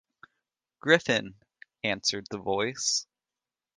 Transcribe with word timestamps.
"Griffin," 0.79 1.35
answered 1.83 2.25
the 2.31 2.39
Voice. 2.39 3.05